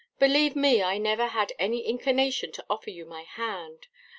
[0.17, 3.87] Believe me I never had any inclination to offer you my hand.